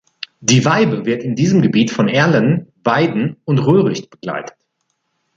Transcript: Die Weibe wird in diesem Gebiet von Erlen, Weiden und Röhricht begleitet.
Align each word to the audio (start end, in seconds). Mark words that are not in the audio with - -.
Die 0.39 0.65
Weibe 0.65 1.05
wird 1.05 1.21
in 1.21 1.35
diesem 1.35 1.61
Gebiet 1.61 1.91
von 1.91 2.07
Erlen, 2.07 2.71
Weiden 2.83 3.37
und 3.45 3.59
Röhricht 3.59 4.09
begleitet. 4.09 4.57